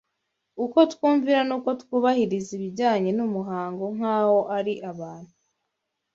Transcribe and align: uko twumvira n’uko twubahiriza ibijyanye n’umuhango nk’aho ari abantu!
uko 0.65 0.77
twumvira 0.91 1.39
n’uko 1.49 1.69
twubahiriza 1.81 2.49
ibijyanye 2.57 3.11
n’umuhango 3.17 3.83
nk’aho 3.95 4.37
ari 4.57 4.73
abantu! 4.91 5.33